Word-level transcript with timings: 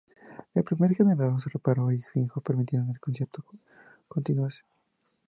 El 0.55 0.63
primer 0.63 0.95
generador 0.95 1.39
se 1.39 1.51
reparó 1.51 1.91
y 1.91 2.01
fijó 2.01 2.41
permitiendo 2.41 2.87
que 2.87 2.93
el 2.93 2.99
concierto 2.99 3.45
continuase. 4.07 4.61